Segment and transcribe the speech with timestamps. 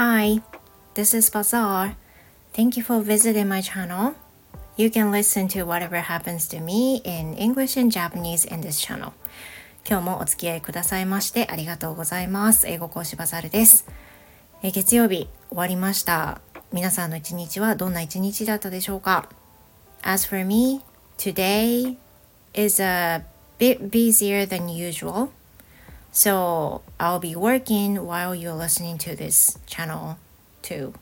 [0.00, 0.40] Hi,
[0.94, 1.96] this is Bazaar.
[2.52, 4.14] Thank you for visiting my channel.
[4.76, 9.10] You can listen to whatever happens to me in English and Japanese in this channel.
[9.84, 12.68] 今日もお付き合いくださいましてありがとうございます。
[12.68, 13.88] 英語講師バザールです。
[14.62, 16.40] え月曜日終わりました。
[16.72, 19.28] 皆さんの一日はどんな一日だったでしょうか
[20.02, 20.80] As for me,
[21.16, 21.96] today
[22.54, 23.24] is a
[23.58, 25.30] bit busier than usual.
[26.12, 30.16] So I'll be working while you're listening to this channel
[30.62, 30.92] too.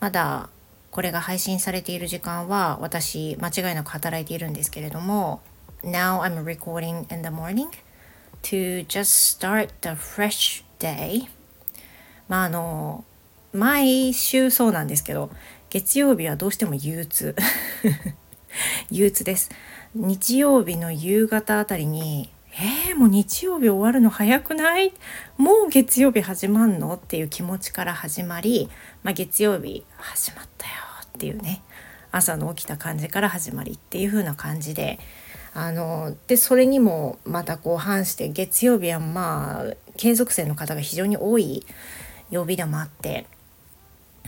[0.00, 0.48] まだ
[0.90, 5.40] これが配信されている時間は私間違いなく働いているんですけれども
[5.82, 7.68] Now I'm recording in the morning
[8.42, 11.28] to just start the fresh day
[12.28, 13.04] まああの
[13.52, 15.30] 毎週そうなんですけど
[15.70, 17.36] 月曜日はどうしても憂鬱
[18.90, 19.50] 憂鬱です
[19.94, 24.92] 日曜日の夕方あたりにえー、もう日曜日終わるの早くない？
[25.36, 26.94] もう月曜日始まんの？
[26.94, 28.68] っていう気持ちから始まり、
[29.02, 30.72] まあ、月曜日始まったよ
[31.04, 31.62] っていうね
[32.10, 34.98] 朝の起きた感じから始まりっていう風な感じで
[35.54, 39.64] あのでそれにもまたこう反して月曜日はまあ
[39.96, 41.64] 継続性の方が非常に多い
[42.30, 43.26] 曜日でもあって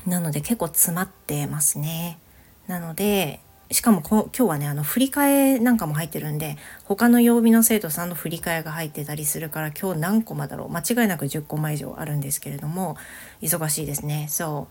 [0.07, 2.19] なので結構詰まってますね。
[2.67, 3.41] なので
[3.73, 12.97] しかも今日はねあの振り替えなんかも入ってるんで他の曜日の生徒さんの振り替えが入ってたりするから今日何コマだろう間違いなく10コマ以上あるんですけれども
[13.41, 14.27] 忙しいですね。
[14.29, 14.67] So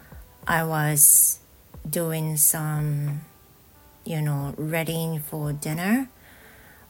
[0.45, 1.41] I was
[1.89, 3.19] doing some
[4.05, 6.07] you know readying for dinner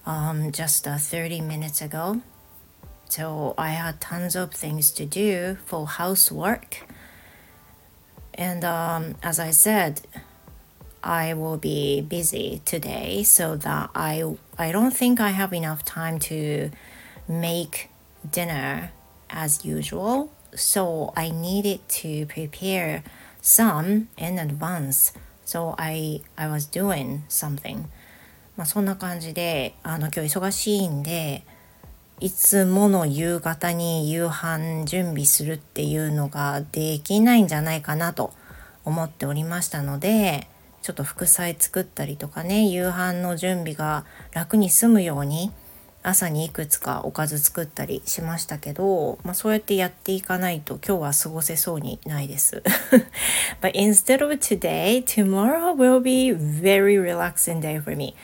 [0.05, 2.21] um, just uh, 30 minutes ago.
[3.09, 6.87] So I had tons of things to do for housework.
[8.35, 10.01] And um, as I said,
[11.03, 14.23] I will be busy today so that I
[14.57, 16.71] I don't think I have enough time to
[17.27, 17.89] make
[18.29, 18.91] dinner
[19.29, 20.29] as usual.
[20.53, 23.03] So I needed to prepare
[23.41, 25.13] some in advance.
[25.45, 27.85] So I I was doing something.
[28.57, 31.43] まあそんな感じであの今日忙しいんで
[32.19, 38.31] いつもの夕方に夕飯準備するっていうのができないんじゃないかなと
[38.85, 40.47] 思っておりましたので
[40.81, 45.51] ちょっと副菜作ったりとかね夕飯の準備が楽に済むように
[46.03, 52.63] 朝にいくつかおかず作ったりしましたけど、まあ、そうやってやっていかないと今日は過ごせそうにないです。
[53.61, 58.15] But instead of today, tomorrow will be very relaxing day for me.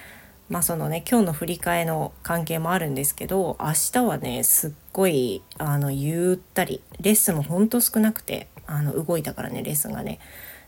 [0.50, 10.20] まあそのね今日の振り替えの関係もあるんですけど明日はねすっごいあのゆったりレッスンもほんと少なくてあの動いたからねレッスンがね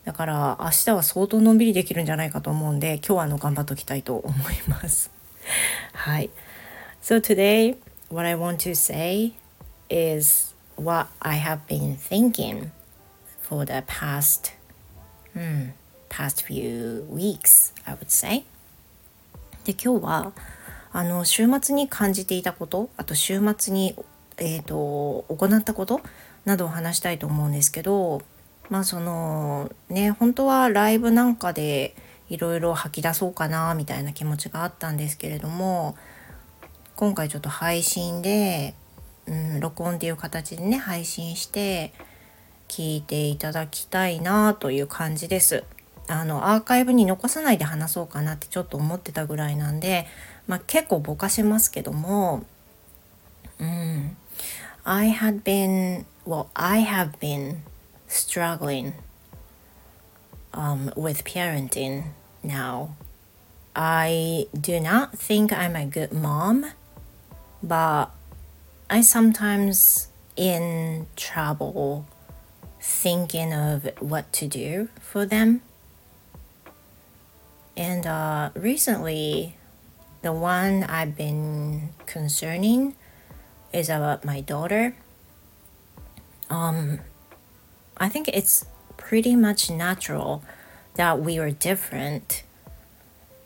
[0.04, 5.10] だから明日は相当のんびりできるんじゃないかと思うんで今日はあの頑張っときたいと思います。
[5.92, 6.30] はい。
[7.02, 7.76] So today
[8.10, 9.32] what I want to say
[9.88, 12.70] is what I have been thinking
[13.42, 14.52] for the past
[15.34, 15.72] hmm,
[16.08, 18.44] past few weeks I would say.
[19.64, 20.32] で今日は
[20.92, 23.94] あの週末に感じていたことあと週末に、
[24.38, 26.00] えーと行ったこと
[26.46, 28.22] などを話したいと思うんですけど
[28.70, 31.94] まあそのね本当はライブなんかで
[32.30, 35.96] いろいろ吐き出そうかなみたいな気持ちがあったんですけれども
[36.94, 38.74] 今回ちょっと配信で、
[39.26, 41.92] うん、録音っていう形でね配信して
[42.68, 45.64] 聞いていただきたいなという感じです。
[46.06, 50.06] あのアーカイブに残さないで話そうかなってちょっと思ってたぐらいなんで、
[50.48, 52.44] まあ、結構ぼかしますけども、
[53.60, 54.16] うん、
[54.82, 57.58] I had been well I have been
[58.10, 58.94] struggling
[60.52, 62.08] um, with parenting
[62.42, 62.96] now.
[63.74, 66.66] I do not think I'm a good mom,
[67.62, 68.06] but
[68.90, 72.06] I sometimes in trouble
[72.80, 75.62] thinking of what to do for them.
[77.76, 79.56] And uh, recently,
[80.22, 82.96] the one I've been concerning
[83.72, 84.96] is about my daughter.
[86.50, 87.00] Um,
[88.00, 88.64] I think it's
[88.96, 90.42] pretty much natural
[90.94, 92.42] that we are different.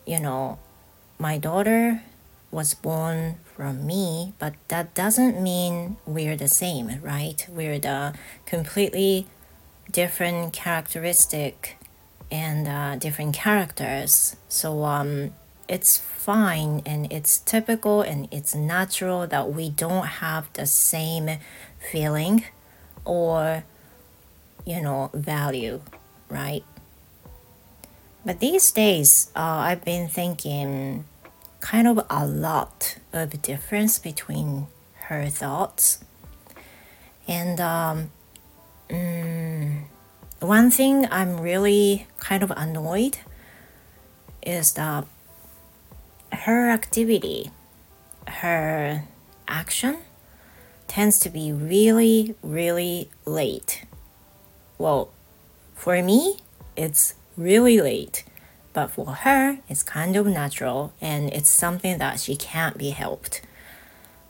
[0.07, 0.59] You know,
[1.19, 2.03] my daughter
[2.53, 7.45] was born from me, but that doesn't mean we're the same, right?
[7.51, 8.15] We're the
[8.47, 9.27] completely
[9.91, 11.77] different characteristic
[12.31, 14.37] and uh, different characters.
[14.49, 15.33] So um,
[15.69, 21.39] it's fine and it's typical and it's natural that we don't have the same
[21.91, 22.45] feeling
[23.05, 23.65] or
[24.65, 25.81] you know, value,
[26.29, 26.65] right?
[28.25, 31.05] But these days, uh, I've been thinking
[31.61, 34.67] kind of a lot of difference between
[35.09, 36.03] her thoughts.
[37.29, 38.11] And um,
[38.89, 39.85] mm,
[40.41, 43.19] one thing I'm really kind of annoyed
[44.43, 45.07] is that
[46.33, 47.51] her activity,
[48.29, 49.05] her
[49.49, 49.99] action
[50.87, 53.85] tends to be really, really late.
[54.79, 55.09] Well,
[55.75, 56.43] for me,
[56.77, 58.25] it's really late,
[58.73, 63.43] but for her, it's kind of natural and it's something that she can't be helped.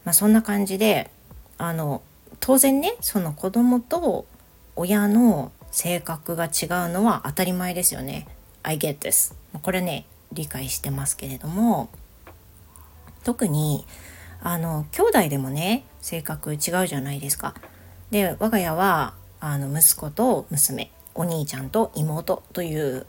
[0.05, 1.11] まあそんな感じで、
[1.57, 2.03] あの、
[2.41, 4.27] 当然ね、その子供と
[4.77, 6.51] 親の性格が違う
[6.93, 8.27] のは当たり前ですよね。
[8.63, 9.35] I get this.
[9.63, 11.89] これね、理解してますけれども、
[13.25, 13.87] 特に
[14.43, 17.55] あの兄弟でもね性格違うじゃないですか。
[18.11, 19.15] で我が家は
[19.47, 23.07] あの息子と娘お兄ちゃんと妹という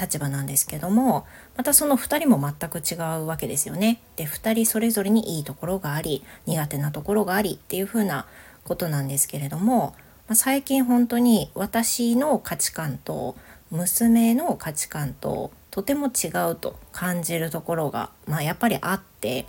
[0.00, 1.26] 立場なんですけども
[1.56, 4.00] またその2人も全く違うわけですよね。
[4.16, 8.26] で2人それぞれにいいところがあり苦手なところがありっていう風な
[8.64, 9.94] ことなんですけれども、
[10.26, 13.36] まあ、最近本当に私の価値観と
[13.70, 19.44] 娘の価値観ととても違うと感じるところが、まあ、やっぱりあって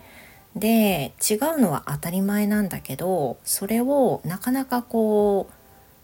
[0.54, 5.55] で違うのは当たり前なんだけどそれをなかなかこう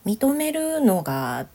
[0.05, 1.47] 認めるのが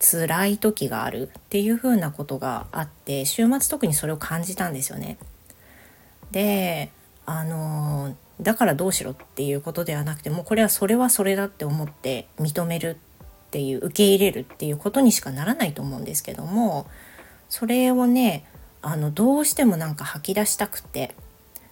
[0.00, 5.18] 辛い時があるっていうふうなことがあって週末特にそれを感じたんですよね。
[6.30, 6.90] で
[7.26, 16.86] あのだからどうしろっていうことではなくてもうこれはそれはそれだって思って認めるっていう受け入れるっていうことにしかならないと思うんですけども
[17.48, 18.44] それをね
[18.80, 21.14] あのどうしてもなんか吐き出したくて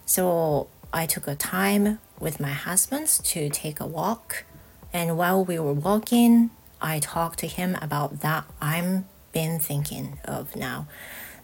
[0.05, 4.45] So I took a time with my husband to take a walk.
[4.93, 6.49] And while we were walking,
[6.79, 10.85] I talked to him about that I'm been thinking of now.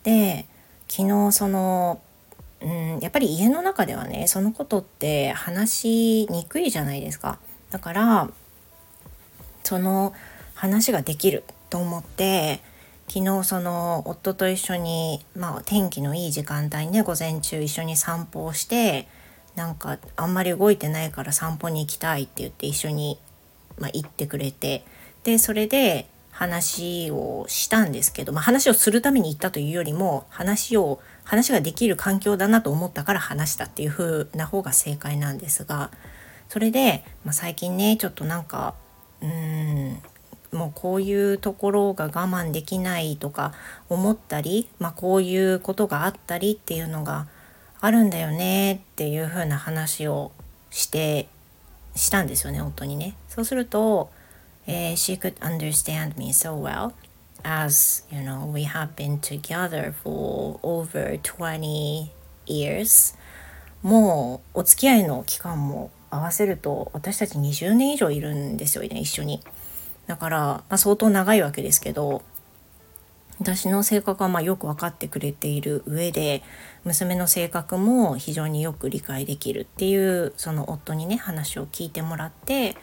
[0.03, 0.45] で、
[0.87, 2.01] 昨日その、
[2.61, 7.39] うん、やっぱり家の中ではね、そのことって話しにくいじゃないですか。
[7.71, 8.29] だから、
[9.63, 10.13] その
[10.53, 12.61] 話ができると思って、
[13.07, 19.07] 昨日その夫と一緒に、まあ、天気のいい時間帯にね午前中一緒に散歩をして
[19.55, 23.19] なんかあんまり動いてないから散歩に行きたいって言って一緒に、
[23.79, 24.83] まあ、行ってくれて
[25.23, 35.91] でそれで話をしたんですけど、まあ、話をするために行ったというよりも話を話ができる環境だなと思ったから話したっていう風な方が正解なんですが
[36.49, 38.75] それで、まあ、最近ねちょっとなんか
[39.21, 40.01] うーん
[40.51, 43.53] もうこういうところが我慢できないとか
[43.89, 47.27] 思ったり、まあ、こういうことがあったりっていうのが
[47.81, 50.31] あるんだよねっていう風な話を
[50.69, 51.27] して
[51.95, 53.15] したんですよね夫にね。
[53.35, 54.09] そうすると、
[54.65, 56.93] えー、She could understand me so well
[57.43, 62.07] as you know we have been together for over 20
[62.47, 63.15] years
[63.83, 69.43] もうお付き合いの期間も合わせると私たち20年以上いるんですよね一緒に。
[70.07, 72.21] だから、まあ、相当長いわけですけど
[73.39, 76.41] 私の性格はまあよく分かってくれている上で
[76.85, 82.77] 娘の性格も非常によく理解できるっていうその夫にね話を聞いてもらって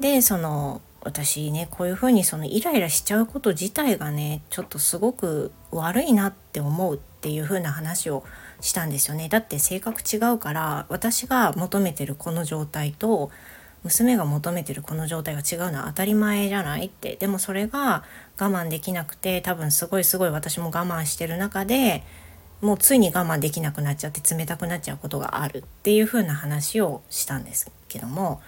[0.00, 8.24] でその私ねこういうふうにそのイライラしちゃうこと自体がねちょっとすごく悪いなって思うっていうふうな話を
[8.60, 9.28] したんですよね。
[9.28, 13.30] だって性格違うから私が求めてるこの状態と
[13.82, 17.16] 娘が求めてるこの状態が違うのは当たり前じゃないって。
[17.16, 18.04] でもそれが
[18.38, 22.02] 我慢できなくて多分すごいすごい私も我慢してる中で
[22.62, 28.40] もうついに我慢できなくなっちゃって冷たくなっちゃうことがあるっていう風な話をしたんですけども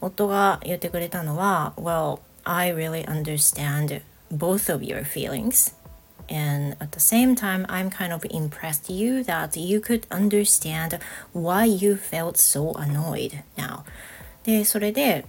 [0.00, 5.74] 夫が言ってくれたのは Well, I really understand both of your feelings
[6.30, 10.98] and at the same time i'm kind of impressed you that you could understand
[11.32, 13.80] why you felt so annoyed now
[14.44, 15.26] でそれで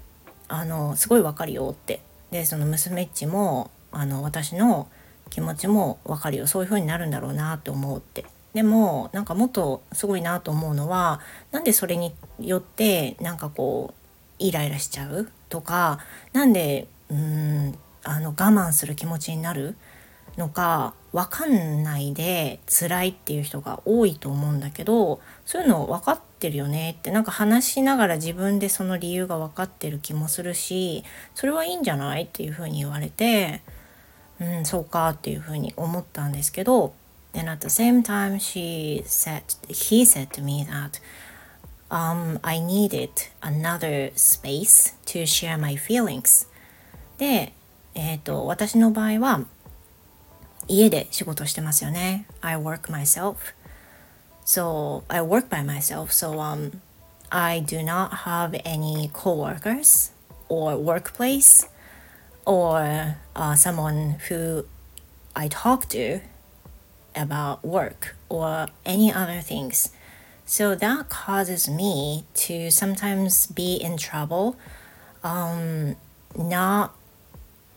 [0.48, 4.88] あのすごいわかるよってでその娘っちもあの私の
[5.30, 11.22] 気持ちもわかるよそういう風になるんだろうなって思うってでもなんかもっとすごいなと思うのは
[11.52, 13.99] なんでそれによってなんかこう
[14.40, 15.30] イライラしちゃう？
[15.50, 16.00] とか
[16.34, 19.76] なんでうんあの我慢する気持ちになる？
[20.38, 26.96] のか分かんないで辛いっていう人が多いと思うんだけどそういうの分かってるよね？
[26.98, 31.04] ってなんか話しながら自分でその理由が分かってる気もするし
[31.36, 32.24] それはいいんじゃない？
[32.24, 33.62] っていうふうに言われて
[34.40, 36.94] うんそうかっていうふうに思ったんですけど
[37.34, 41.02] And at the same time she said he said to me that
[41.91, 46.47] um, I needed another space to share my feelings
[47.19, 47.53] で、
[47.95, 49.45] えーと私の場合は
[50.69, 52.27] 家で仕事してますよね。
[52.41, 53.37] I work myself.
[54.45, 56.11] So I work by myself.
[56.11, 56.81] So um,
[57.31, 60.13] I do not have any coworkers
[60.49, 61.69] or workplace
[62.45, 64.65] or uh, someone who
[65.35, 66.21] I talk to
[67.15, 69.91] about work or any other things.
[70.50, 74.56] So that causes me to sometimes be in trouble,
[75.24, 75.96] um,
[76.36, 76.96] not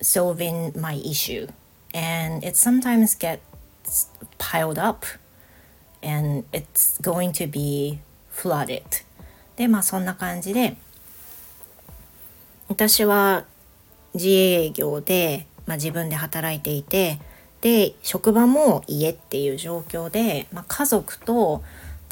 [0.00, 1.48] solving my issue.
[1.92, 3.42] And it sometimes gets
[4.38, 5.04] piled up
[6.02, 7.98] and it's going to be
[8.30, 9.04] flooded.
[9.56, 10.78] で、まあそんな感じで、
[12.68, 13.44] 私は
[14.14, 17.20] 自営業で、まあ、自分で働いていて
[17.60, 21.62] で職場も家っていう状況で、まあ、家族と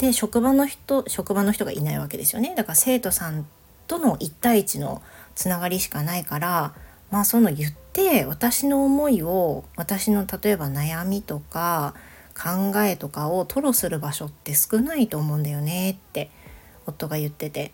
[0.01, 2.55] で職場の人職場の人がいないわけですよね。
[2.57, 3.45] だから生徒さん
[3.85, 5.03] との1対1の
[5.35, 6.73] つながりしかないから
[7.11, 11.93] まあその言って私の思いを私の例えば悩みとか
[12.33, 16.31] 考えとかを吐露する場所って少ないと思うんだよねって
[16.87, 17.71] 夫が言ってて。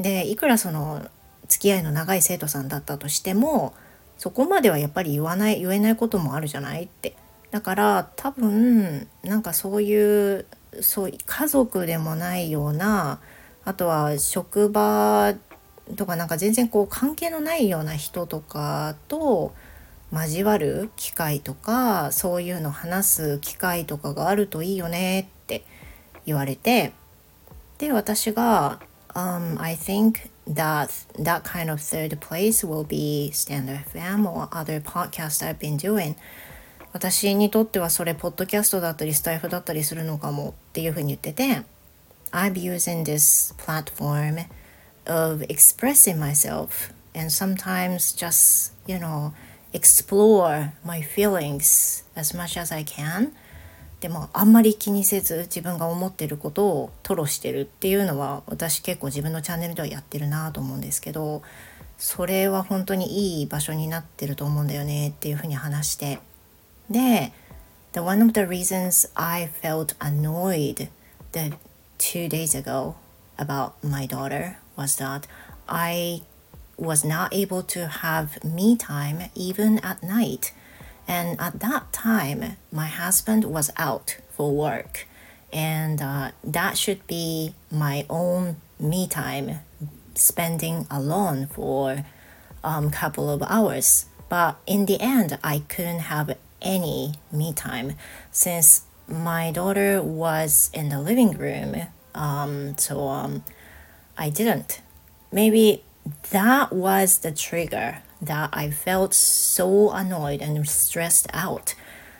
[0.00, 1.06] でいくらその
[1.48, 3.74] 付き合いの長い生徒さんだったとしても
[4.16, 7.14] そこまではやっぱり言わない言えないこともあるじゃないって。
[7.50, 10.46] だから多分なんかそういう
[10.80, 13.20] そう家族でもないような
[13.64, 15.34] あとは職場
[15.96, 19.52] とかなんか全然こう関係のないような人とかと
[20.12, 25.64] 交わる機会とかそういうの話す機会とかがあるといいよねって
[26.24, 26.92] 言われて
[27.78, 28.80] で私が、
[29.14, 35.46] um, I think that that kind of third place will be Standard FM or other podcast
[35.46, 36.16] I've been doing
[36.98, 41.62] 私にとってはそれポッドキャストだったりスタイフだったりするのかもっていうふうに言ってて
[42.32, 44.46] I'm using this platform
[45.06, 49.30] of expressing myself and sometimes just you know
[49.72, 53.30] explore my feelings as much as I can.
[54.00, 61.42] でもあんまり気にせず自分が思ってることを吐露してるっていうのは私結構自分のチャンネルではやってるなと思うんですけど
[61.96, 66.18] それは本当にいい場所になってると思うんだよねっていうふうに話して
[66.90, 67.32] で
[67.92, 70.88] The one of the reasons I felt annoyed
[71.32, 71.56] the
[71.96, 72.96] two days ago
[73.38, 75.26] about my daughter was that
[75.68, 76.22] I
[76.76, 80.52] was not able to have me time even at night.
[81.08, 85.06] And at that time, my husband was out for work,
[85.52, 89.60] and uh, that should be my own me time,
[90.14, 92.04] spending alone for
[92.62, 94.04] a um, couple of hours.
[94.28, 97.93] But in the end, I couldn't have any me time
[98.31, 101.75] since my daughter was in the living room.
[102.15, 103.43] Um, so um,
[104.17, 104.81] I didn't.
[105.31, 105.83] Maybe
[106.31, 111.75] that was the trigger that I felt so annoyed and stressed out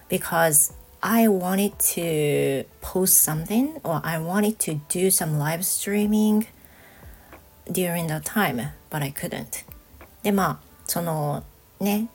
[0.10, 6.48] because I wanted to post something or I wanted to do some live streaming
[7.72, 9.66] during that time, but I couldn't.
[10.24, 11.44] で、まあ、その
[11.82, 12.08] ね、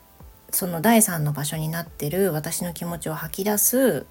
[0.54, 4.06] その第3の場所になってる私の気持ちを吐き出す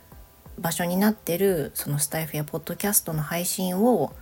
[0.60, 4.14] 場所になってるそのスタイフやポッドキャストの配信を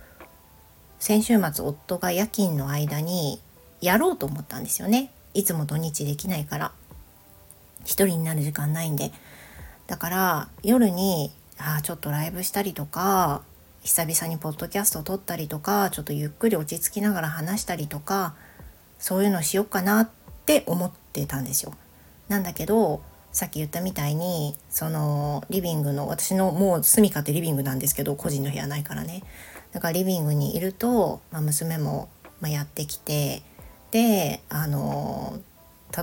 [1.00, 3.40] 先週末夫が夜勤の間に
[3.80, 5.10] やろうと思ったんですよね。
[5.34, 6.72] いつも土日できないから
[7.84, 9.10] 一人になる時間ないんで
[9.88, 13.42] だから夜にあちょっとライブしたりとか
[13.82, 18.36] 久々にポッドキャストを撮ったりとかちょっとゆっくり落ち着きながら話したりとか
[19.00, 20.10] そういうのしよっかなっ
[20.46, 21.74] て思ってたんですよ。
[22.28, 23.02] なんだけど
[23.32, 29.22] さっき言ったみたいにそのリビングの私のもう住みかってリビングなんですけど個人の部屋ないからね。
[29.72, 32.08] だからリビングにいると、まあ、娘も、
[32.44, 33.40] やってきて
[33.92, 35.38] であの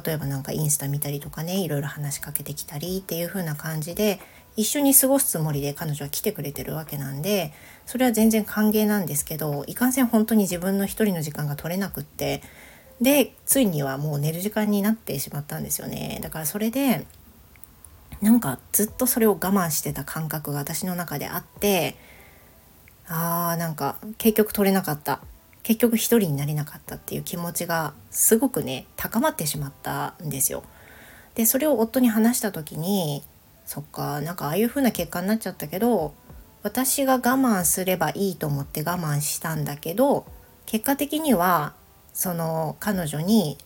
[0.05, 4.21] 例えばなんかインスタ見たりとかねいろいろ話しかけてきたりっていう風な感じで
[4.55, 7.51] 一緒に過ごすつもりで彼女は来てくれてるわけなんで
[7.85, 12.41] それは全然歓迎なんですけどいかんせん本当に自分の一人の時間が取れなくって
[13.01, 17.06] でついにはもう寝る時間になってしまったんですよねだからそれで
[18.22, 21.96] なんかずっとそれを我慢してた感覚が私の中であって
[23.08, 25.22] あーなんか結局取れなかった
[25.63, 30.63] 結局一人になれなかったっていう気持ちがすごくね高まってしまったんですよ。
[31.36, 33.24] でそれを夫に話した時に
[33.65, 36.13] そっかなんかああいう風な結果になっちゃったけど
[36.63, 40.25] 私が我慢すればいいと思って我慢したんだけど
[40.65, 41.74] 結果的には
[42.19, 43.57] その彼女に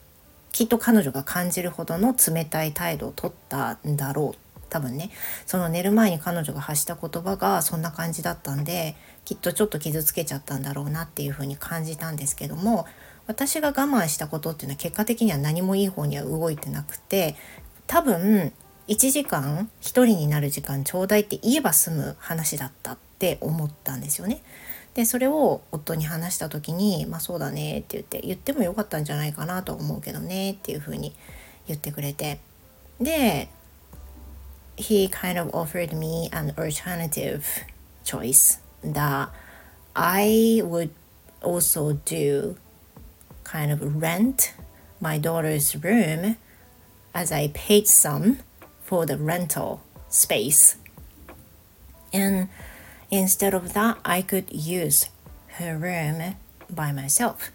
[0.52, 5.10] きっと彼女が感じるほどの冷たい態度をとったんだろう多分ね
[5.48, 8.96] その寝る前に彼女が発した言葉がそんな感じだったんで
[9.26, 12.86] きっとちょっと傷つけちゃったんだろうなっていうふうに感じたんですけども
[13.26, 17.36] 私が我慢したことっていうのは結果的には何もいい方には動いてなくて
[17.88, 18.54] 多分
[18.88, 24.44] 1時間1人になる時間ちょうだいって言えば済む話だったって思ったんですよね。
[24.94, 31.16] でそれを夫に話した時に「まあそうだね」って言って言ってもよかったんじゃないかなと思うけどねっていうふうに
[31.68, 32.40] 言ってくれて
[33.02, 33.50] で
[34.78, 37.44] he kind of offered me an alternative
[38.04, 39.30] choice that
[39.96, 40.90] I would
[41.42, 42.56] also do
[43.44, 44.54] kind of rent
[45.00, 46.38] my daughter's room
[47.14, 48.40] as I paid some
[48.84, 50.78] for the rental space.
[52.12, 52.50] And
[53.14, 55.10] instead of that, I could use
[55.60, 56.36] her room
[56.74, 57.52] by myself.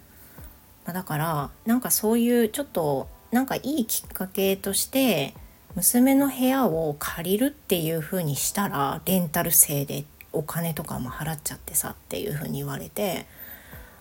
[0.87, 5.35] だからなんかそういうちょっとなんかいいきっかけとして
[5.75, 13.27] 娘の部屋を借りるっていう風にしたらレンタル制でお金とかも払っちゃってさっていう風に言われて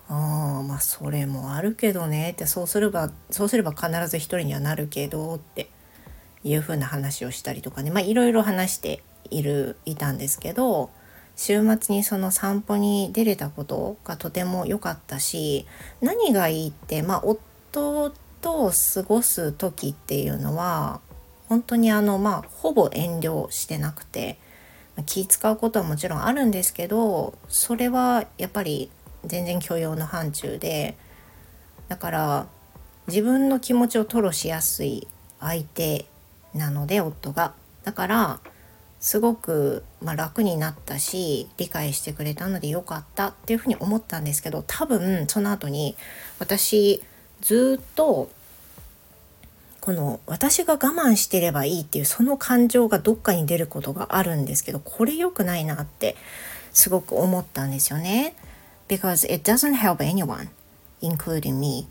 [0.07, 5.69] ああまあそれもあるけどねってそうすればそうすれば必ず一人にはなるけどって
[6.45, 10.89] いう風な話をしたりとかねまあいろいろ話しているいたんですけど
[11.38, 15.65] 週末にその散歩に出れたことがとても良かったし
[16.01, 21.00] 何がいいってまあ夫と過ごす時っていうのは
[21.48, 24.38] 本当にあのまあほぼ遠慮してなくて
[25.06, 28.89] 気使うことはもちろんあるんですけどそれはやっぱり
[29.24, 30.98] 全然許容の範疇で
[31.88, 32.48] だから
[33.08, 35.08] 自分の気持ちを吐露しやすい
[35.39, 36.06] 相手
[36.53, 37.53] なので夫が。
[37.84, 38.39] だから
[38.99, 45.95] すごく、まあ、楽になったし理解してくれたのでよかったっていうふうに思ったんですけど多分その後に
[46.39, 47.03] 私
[47.41, 48.29] ずっと
[49.81, 56.15] この私が我慢してればいいっていうその感情がどっかに出ることがあるんですけどこれ良くないなって
[56.73, 58.35] すごく思ったんですよね。
[58.87, 60.49] Because it doesn't help anyone,
[61.01, 61.87] including me.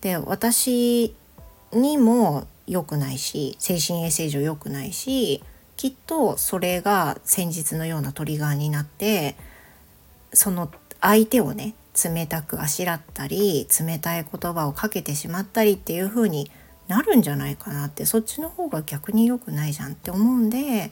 [0.00, 1.14] で私
[1.72, 5.42] にも良くないし精神衛生上良くないし
[5.78, 9.36] きっとそれが先日のようなトリガーになって
[10.32, 10.70] その
[11.00, 16.50] 相手をね冷たくあしらったり冷たい言葉をかけてしまったりっていう風に
[16.88, 20.90] なるんじゃないかなってそっちの方が逆に良くないじゃんって思うんで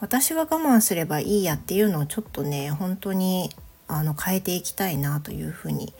[0.00, 3.50] 私が我慢すればいいやっていうのをちょっとね本当に
[3.86, 5.94] あの変えていきたいなというふうに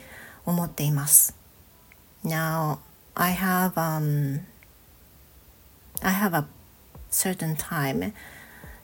[0.45, 1.37] 思っています。
[2.25, 2.79] Now
[3.15, 4.41] I have um
[6.03, 6.45] I have a
[7.14, 8.14] certain time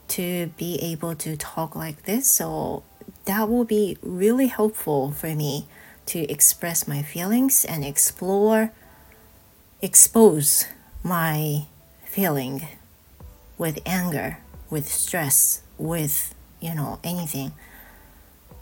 [0.08, 2.82] to be able to talk like this so
[3.24, 5.66] that will be really helpful for me
[6.06, 8.72] to express my feelings and explore
[9.82, 10.66] expose
[11.02, 11.66] my
[12.04, 12.66] feeling
[13.58, 14.38] with anger,
[14.70, 17.52] with stress, with, you know, anything.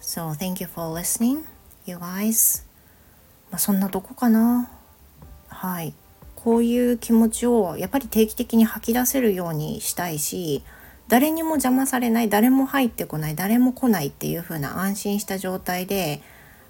[0.00, 1.44] So thank you for listening,
[1.87, 2.64] you guys.
[3.50, 4.68] まあそんなとこかな。
[5.48, 5.94] はい。
[6.43, 10.63] こういう気持ちをやっぱり定期的に吐き出せるようにしたいし、
[11.08, 16.21] 誰にも邪魔されない、誰も入ってこない、誰も来ないっていう風な安心した状態で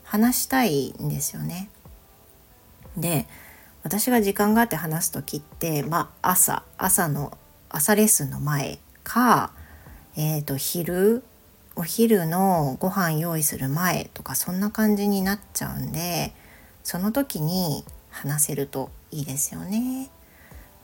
[0.03, 1.69] 話したいんですよね。
[2.97, 3.27] で、
[3.83, 7.37] 私が時間があって話す時って、まあ、朝朝の
[7.69, 9.51] 朝レッスンの前か、
[10.17, 11.23] えー、と昼
[11.75, 16.33] お昼のご飯用意する前とかそんな感じになっちゃうんで
[16.83, 20.09] その時に話せるといいですよね。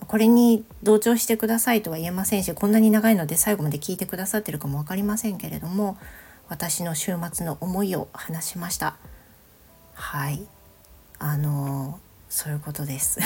[0.08, 5.98] これに同調してくださいとは言えませんしこんなに長いので最後まで聞いてくださってるかも分かりませんけれども
[6.48, 8.98] 私の週末の思いを話しました。
[9.96, 10.46] はい
[11.18, 13.20] あのそういうことです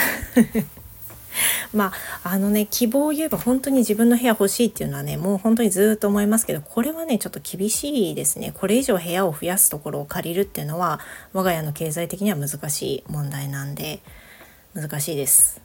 [1.73, 1.91] ま
[2.23, 10.99] ああのね希望を言えば本当に自分の部屋欲しいっていうのはねもう本当にずっと思いますけどこれはねちょっと厳しいですねこれ以上部屋を増やすところを借りるっていうのは
[11.33, 14.01] 我が家の経済的には難しい問題なんで
[14.79, 15.61] 難しいです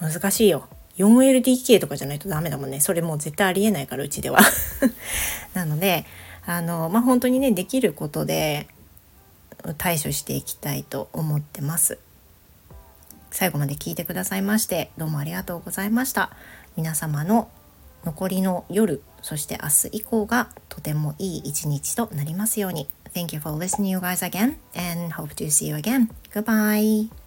[0.00, 4.40] 難しいよ 4LDK とかじゃないとダメだもんねそれもう絶対ありえないからうちでは
[5.54, 6.06] なので
[6.46, 8.66] あのまあ本当にねできることで
[9.78, 11.98] 対処していきたいと思ってます。
[13.30, 16.30] 最後まで聞いてくださいましてどうもありがとうございました
[16.76, 17.48] 皆様の
[18.04, 26.08] 残りの夜そして明日以降がとてもいい一日となりますように Thank you for listening you guys again and hope to see you again.
[26.32, 27.19] Goodbye.